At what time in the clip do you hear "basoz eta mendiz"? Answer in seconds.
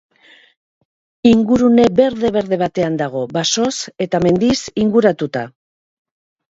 3.39-4.59